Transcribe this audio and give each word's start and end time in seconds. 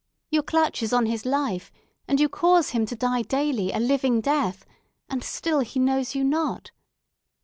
Your 0.31 0.41
clutch 0.41 0.81
is 0.81 0.93
on 0.93 1.05
his 1.05 1.27
life, 1.27 1.71
and 2.07 2.19
you 2.19 2.27
cause 2.27 2.71
him 2.71 2.87
to 2.87 2.95
die 2.95 3.21
daily 3.21 3.71
a 3.71 3.77
living 3.79 4.19
death, 4.19 4.65
and 5.11 5.23
still 5.23 5.59
he 5.59 5.79
knows 5.79 6.15
you 6.15 6.23
not. 6.23 6.71